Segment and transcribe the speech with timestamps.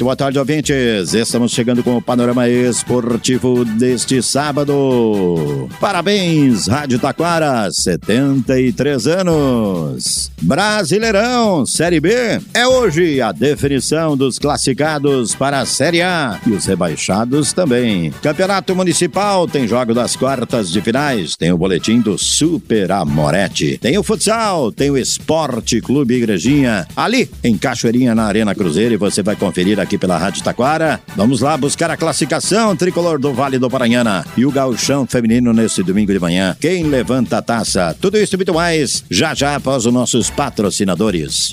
[0.00, 1.12] Muito boa tarde, ouvintes.
[1.12, 5.68] Estamos chegando com o panorama esportivo deste sábado.
[5.78, 10.32] Parabéns, Rádio Taquara, 73 anos.
[10.40, 12.14] Brasileirão, Série B.
[12.54, 18.10] É hoje a definição dos classificados para a Série A e os rebaixados também.
[18.22, 23.76] Campeonato Municipal tem jogo das quartas de finais, tem o boletim do Super Amorete.
[23.76, 28.96] Tem o futsal, tem o Esporte Clube Igrejinha, ali em Cachoeirinha, na Arena Cruzeiro, e
[28.96, 31.00] você vai conferir aqui aqui pela Rádio Taquara.
[31.16, 35.82] Vamos lá buscar a classificação tricolor do Vale do Paranhana e o gauchão feminino nesse
[35.82, 36.56] domingo de manhã.
[36.60, 37.96] Quem levanta a taça?
[38.00, 41.52] Tudo isso e muito mais já já após os nossos patrocinadores.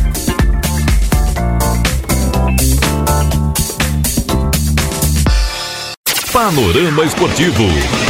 [6.33, 7.65] Panorama Esportivo.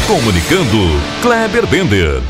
[0.05, 0.77] Comunicando,
[1.23, 2.22] Kleber Bender.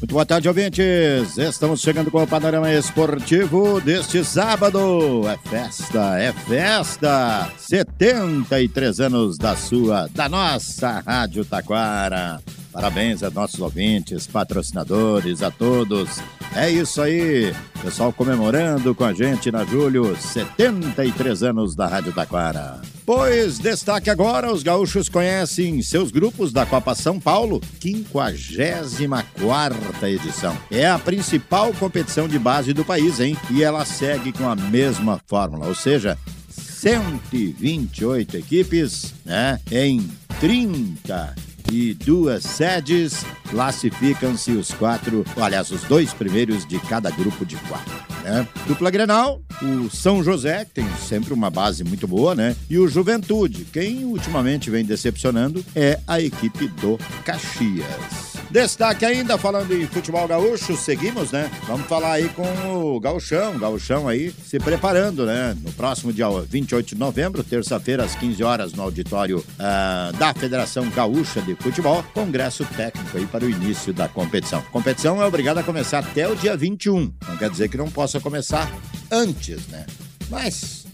[0.00, 1.38] Muito boa tarde, ouvintes.
[1.38, 5.26] Estamos chegando com o panorama esportivo deste sábado.
[5.26, 7.50] É festa, é festa.
[7.56, 12.38] 73 anos da sua, da nossa Rádio Taquara.
[12.72, 16.20] Parabéns a nossos ouvintes, patrocinadores, a todos.
[16.54, 22.80] É isso aí, pessoal comemorando com a gente na Julho, 73 anos da Rádio Taquara.
[23.04, 30.56] Pois destaque agora, os gaúchos conhecem seus grupos da Copa São Paulo, 54 edição.
[30.70, 33.36] É a principal competição de base do país, hein?
[33.50, 36.16] E ela segue com a mesma fórmula, ou seja,
[36.48, 39.58] 128 equipes, né?
[39.70, 40.08] Em
[40.40, 47.56] 30 e duas sedes, classificam-se os quatro, aliás, os dois primeiros de cada grupo de
[47.56, 47.94] quatro.
[48.24, 48.46] Né?
[48.66, 52.54] Dupla Grenal, o São José, que tem sempre uma base muito boa, né?
[52.68, 58.29] E o Juventude, quem ultimamente vem decepcionando é a equipe do Caxias.
[58.50, 61.48] Destaque ainda, falando em futebol gaúcho, seguimos, né?
[61.68, 65.56] Vamos falar aí com o Gauchão, Gauchão aí se preparando, né?
[65.62, 70.90] No próximo dia 28 de novembro, terça-feira, às 15 horas, no auditório uh, da Federação
[70.90, 74.60] Gaúcha de Futebol, congresso técnico aí para o início da competição.
[74.72, 78.18] Competição é obrigada a começar até o dia 21, não quer dizer que não possa
[78.18, 78.68] começar
[79.12, 79.86] antes, né?
[80.28, 80.86] Mas,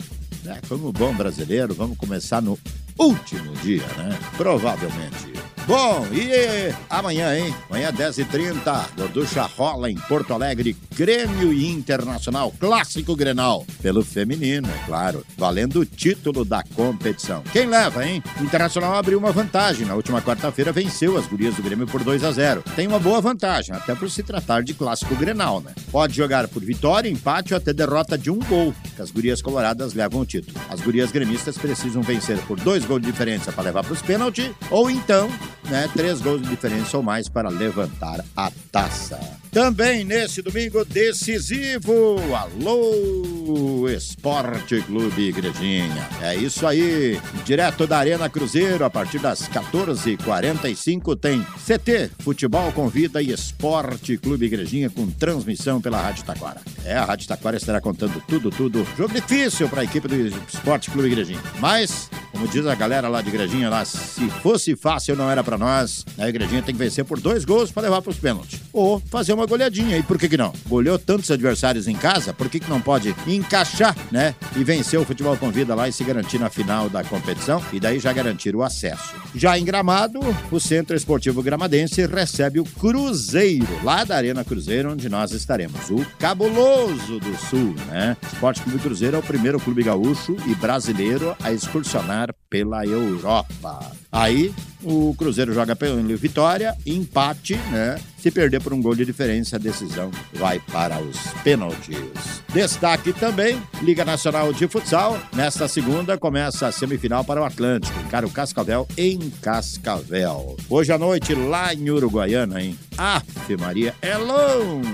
[0.45, 2.59] né, como bom brasileiro, vamos começar no
[2.99, 4.19] último dia, né?
[4.37, 5.36] Provavelmente.
[5.67, 7.53] Bom, e amanhã, hein?
[7.69, 14.87] Amanhã, 10h30, Gorducha rola em Porto Alegre, Grêmio e Internacional, clássico Grenal, pelo feminino, é
[14.87, 17.43] claro, valendo o título da competição.
[17.53, 18.23] Quem leva, hein?
[18.41, 19.85] Internacional abriu uma vantagem.
[19.85, 23.21] Na última quarta-feira venceu as gurias do Grêmio por 2 a 0 Tem uma boa
[23.21, 25.75] vantagem, até por se tratar de clássico Grenal, né?
[25.91, 29.95] Pode jogar por vitória, empate ou até derrota de um gol, que as gurias coloradas
[29.95, 30.57] levam o título.
[30.71, 34.53] As gurias gremistas precisam vencer por dois gols de diferença para levar para os pênaltis,
[34.71, 35.29] ou então
[35.71, 35.89] né?
[35.93, 39.19] Três gols de diferença ou mais para levantar a taça.
[39.51, 46.09] Também nesse domingo decisivo, alô Esporte Clube Igrejinha.
[46.21, 53.23] É isso aí, direto da Arena Cruzeiro, a partir das 14h45 tem CT, Futebol Convida
[53.23, 56.61] e Esporte Clube Igrejinha com transmissão pela Rádio Taquara.
[56.85, 58.87] É, a Rádio Taquara estará contando tudo, tudo.
[58.97, 60.17] Jogo difícil para a equipe do
[60.53, 61.41] Esporte Clube Igrejinha.
[61.59, 65.57] Mas, como diz a galera lá de Igrejinha, lá, se fosse fácil não era para
[65.57, 66.05] nós.
[66.19, 68.61] A Igrejinha tem que vencer por dois gols para levar para os pênaltis.
[68.75, 69.97] Ou fazer uma goleadinha.
[69.97, 70.53] E por que, que não?
[70.69, 74.35] Goleou tantos adversários em casa, por que, que não pode encaixar, né?
[74.55, 77.81] E vencer o futebol com vida lá e se garantir na final da competição e
[77.81, 79.15] daí já garantir o acesso.
[79.35, 85.09] Já em Gramado, o Centro Esportivo Gramadense recebe o Cruzeiro, lá da Arena Cruzeiro, onde
[85.09, 85.89] nós estaremos.
[85.89, 88.15] O Cabuloso do Sul, né?
[88.31, 93.93] Esporte Clube Cruzeiro é o primeiro clube gaúcho e brasileiro a excursionar pela Europa.
[94.11, 97.99] Aí o Cruzeiro joga pelo Vitória, empate, né?
[98.27, 102.43] Se perder por um gol de diferença, a decisão vai para os pênaltis.
[102.53, 105.17] Destaque também, Liga Nacional de Futsal.
[105.33, 108.03] Nesta segunda começa a semifinal para o Atlântico.
[108.11, 110.57] Cara, o Cascavel em Cascavel.
[110.69, 112.77] Hoje à noite, lá em Uruguaiana, hein?
[112.99, 114.89] Afe Maria, é longe.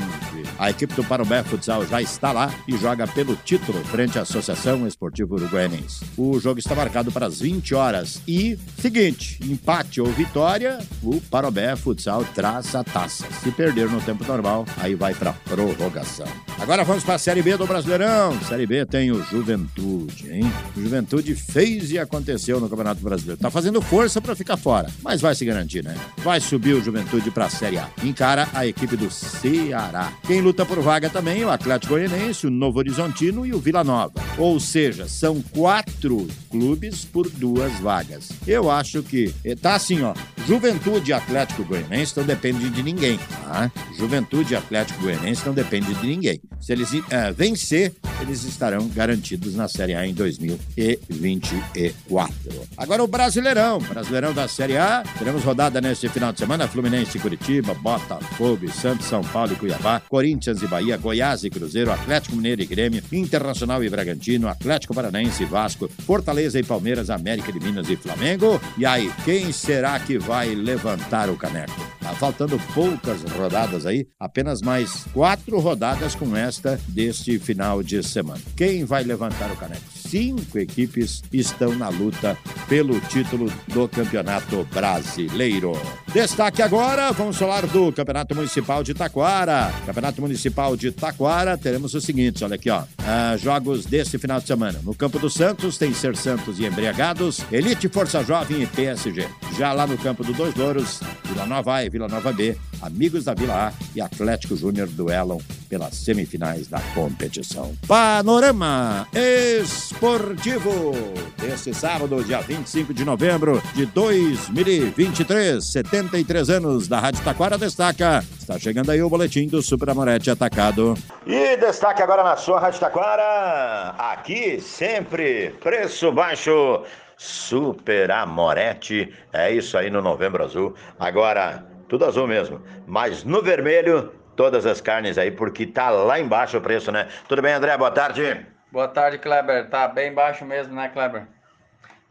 [0.58, 4.86] A equipe do Parobé Futsal já está lá e joga pelo título frente à Associação
[4.86, 6.04] Esportiva Uruguaianense.
[6.16, 8.20] O jogo está marcado para as 20 horas.
[8.26, 13.21] E, seguinte, empate ou vitória, o Parobé Futsal traz a taça.
[13.42, 16.26] Se perder no tempo normal, aí vai para prorrogação.
[16.58, 18.38] Agora vamos para a Série B do Brasileirão.
[18.42, 20.52] Série B tem o Juventude, hein?
[20.76, 23.40] O Juventude fez e aconteceu no Campeonato Brasileiro.
[23.40, 25.96] Tá fazendo força para ficar fora, mas vai se garantir, né?
[26.18, 27.88] Vai subir o Juventude para a Série A.
[28.04, 30.12] Encara a equipe do Ceará.
[30.24, 34.14] Quem luta por vaga também, o Atlético Goianiense, o Novo Horizontino e o Vila Nova.
[34.38, 38.28] Ou seja, são quatro clubes por duas vagas.
[38.46, 40.14] Eu acho que tá assim, ó.
[40.46, 43.70] Juventude e Atlético Goianiense não dependem de ninguém, tá?
[43.96, 46.40] Juventude e Atlético Goianiense não dependem de ninguém.
[46.60, 52.34] Se eles é, vencer, eles estarão garantidos na Série A em 2024.
[52.76, 55.04] Agora o Brasileirão, Brasileirão da Série A.
[55.16, 60.02] Teremos rodada neste final de semana: Fluminense e Curitiba, Botafogo, Santos, São Paulo e Cuiabá,
[60.08, 65.44] Corinthians e Bahia, Goiás e Cruzeiro, Atlético Mineiro e Grêmio, Internacional e Bragantino, Atlético Paranaense
[65.44, 68.60] e Vasco, Fortaleza e Palmeiras, América de Minas e Flamengo.
[68.76, 71.78] E aí, quem será que vai levantar o caneco?
[72.00, 78.40] Tá faltando poucas rodadas aí, apenas mais quatro rodadas com esta deste final de semana.
[78.56, 79.82] Quem vai levantar o caneco?
[79.94, 82.36] Cinco equipes estão na luta
[82.68, 85.72] pelo título do Campeonato Brasileiro.
[86.12, 89.72] Destaque agora, vamos falar do Campeonato Municipal de Taquara.
[89.86, 92.82] Campeonato Municipal de Taquara, teremos o seguinte, olha aqui, ó.
[92.98, 94.78] Ah, jogos deste final de semana.
[94.82, 99.26] No Campo do Santos tem Ser Santos e Embriagados, Elite Força Jovem e PSG.
[99.56, 103.24] Já lá no Campo do Dois Louros, Vila Nova A e Vila Nova B, Amigos
[103.24, 105.38] da Vila A e Atlético Júnior duelam
[105.68, 107.72] pelas semifinais da competição.
[107.86, 110.92] Panorama Esportivo
[111.40, 115.64] deste sábado, dia 25 de novembro de 2023,
[116.02, 118.24] 73 anos da Rádio Taquara destaca.
[118.38, 120.94] Está chegando aí o boletim do Super Amorete Atacado.
[121.24, 123.94] E destaque agora na sua Rádio Taquara.
[123.96, 126.82] Aqui sempre preço baixo.
[127.16, 129.14] Super Amorete.
[129.32, 130.74] É isso aí no Novembro Azul.
[130.98, 132.60] Agora, tudo azul mesmo.
[132.84, 137.06] Mas no vermelho, todas as carnes aí, porque tá lá embaixo o preço, né?
[137.28, 137.76] Tudo bem, André?
[137.78, 138.44] Boa tarde.
[138.72, 139.68] Boa tarde, Kleber.
[139.70, 141.28] Tá bem baixo mesmo, né, Kleber?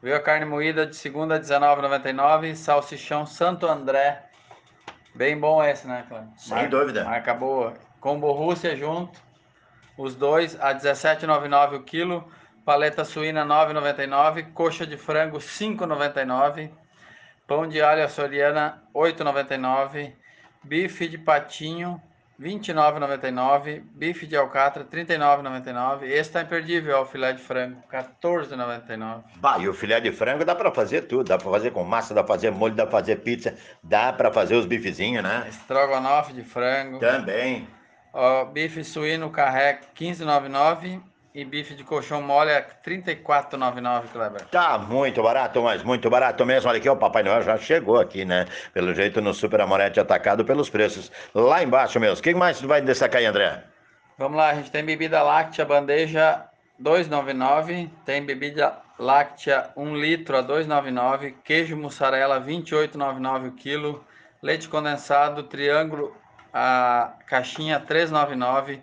[0.01, 2.56] Viu a carne moída de segunda, R$19,99.
[2.56, 4.24] Salsichão Santo André.
[5.13, 6.27] Bem bom esse, né, Kleber?
[6.38, 7.03] Sem Mar dúvida.
[7.03, 7.75] Marca boa.
[8.00, 9.21] Combo Rússia junto.
[9.95, 12.27] Os dois a R$17,99 o quilo.
[12.65, 14.51] Paleta suína 9,99.
[14.53, 16.71] Coxa de frango 5,99.
[17.45, 20.13] Pão de alho açoriana 8,99.
[20.63, 22.01] Bife de patinho
[22.42, 23.84] 29,99.
[23.94, 26.04] Bife de alcatra 39,99.
[26.04, 29.24] Esse tá imperdível, ó, o filé de frango 14,99.
[29.38, 32.14] Bah, e o filé de frango dá para fazer tudo, dá para fazer com massa,
[32.14, 35.46] dá para fazer molho, dá para fazer pizza, dá para fazer os bifezinhos, né?
[35.48, 37.00] Estrogonofe de frango.
[37.00, 37.68] Também.
[38.14, 44.45] Ó, bife suíno carré 15,99 e bife de colchão mole é 34,99, Kleber.
[44.48, 46.69] Tá muito barato, mas muito barato mesmo.
[46.69, 48.45] Olha aqui, o Papai Noel já chegou aqui, né?
[48.74, 51.12] Pelo jeito no Super Amorete atacado pelos preços.
[51.33, 52.19] Lá embaixo mesmo.
[52.19, 53.63] O que mais vai destacar aí, André?
[54.18, 56.45] Vamos lá, a gente tem bebida láctea, bandeja
[56.81, 57.90] 2,99.
[58.06, 61.35] Tem bebida láctea 1 litro a 2,99.
[61.44, 64.06] Queijo mussarela 28,99 o quilo.
[64.44, 66.16] Leite condensado, triângulo,
[66.54, 68.81] a caixinha 3,99.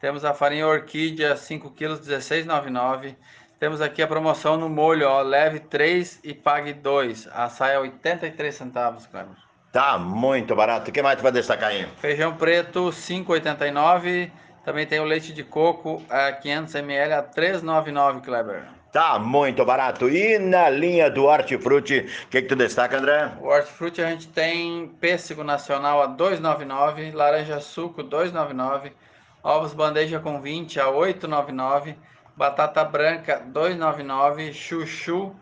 [0.00, 3.16] Temos a farinha orquídea 5 kg 16,99.
[3.58, 7.28] Temos aqui a promoção no molho, ó, leve 3 e pague 2.
[7.32, 9.34] A saia 83 centavos, Cleber.
[9.72, 10.90] Tá muito barato.
[10.90, 11.86] O que mais tu vai destacar aí?
[12.00, 14.30] Feijão preto 5,89.
[14.64, 18.62] Também tem o leite de coco a 500 ml a 3,99, Kleber.
[18.92, 20.08] Tá muito barato.
[20.08, 23.32] E na linha do hortifruti, o que, que tu destaca, André?
[23.40, 28.92] O hortifruti a gente tem pêssego nacional a 2,99, laranja suco 2,99,
[29.42, 31.94] ovos bandeja com 20 a 8,99,
[32.36, 35.34] batata branca 2,99, chuchu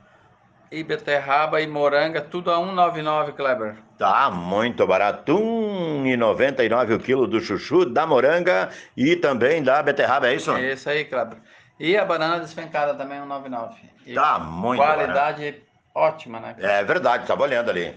[0.70, 3.76] e beterraba e moranga tudo a 1,99, Kleber.
[3.98, 5.32] Tá muito barato.
[5.32, 10.50] 1,99 o quilo do chuchu, da moranga e também da beterraba, é isso?
[10.52, 11.38] É isso aí, Kleber.
[11.78, 13.74] E a banana despencada também 1,99.
[14.06, 15.62] E Tá muito Qualidade barato.
[15.94, 16.56] ótima, né?
[16.58, 17.94] É verdade, tava olhando ali.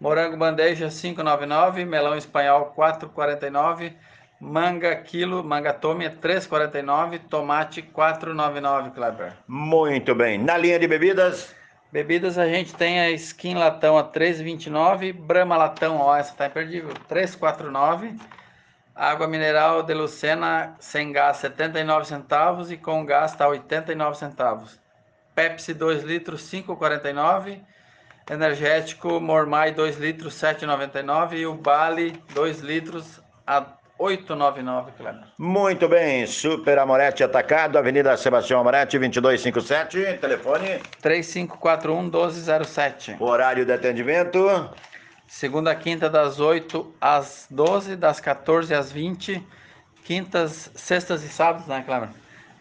[0.00, 3.94] Morango bandeja 5,99, melão espanhol 4,49,
[4.40, 9.32] manga quilo, manga tome 3,49, tomate 4,99, Kleber.
[9.46, 10.38] Muito bem.
[10.38, 11.54] Na linha de bebidas,
[11.92, 16.92] Bebidas a gente tem a Skin Latão a 3,29, Brahma Latão, ó, essa tá imperdível,
[17.08, 18.18] 3,49.
[18.94, 24.80] Água mineral de Lucena sem gás 79 centavos e com gás tá 89 centavos.
[25.34, 27.60] Pepsi 2 litros 5,49.
[28.30, 33.64] Energético Mormai 2 litros 7,99 e o Bali 2 litros a
[33.98, 35.22] 899, Cleber.
[35.38, 43.16] Muito bem, Super Amorete Atacado, Avenida Sebastião Amorete, 2257, telefone 3541 1207.
[43.18, 44.70] Horário de atendimento
[45.26, 49.44] Segunda quinta das 8 às 12, das 14 às 20,
[50.04, 52.10] quintas, sextas e sábados, né, Cleber?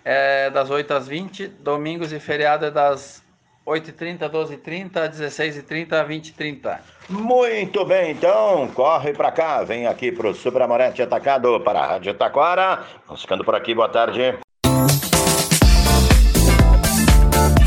[0.03, 3.23] É das 8 às 20, domingos e feriado é das
[3.65, 6.77] 8h30, 12h30, 16h30, 20h30.
[7.09, 11.87] Muito bem, então, corre para cá, vem aqui para o Super Amorete Atacado para a
[11.87, 12.83] Rádio Taquara.
[13.07, 14.44] Vamos ficando por aqui, boa tarde.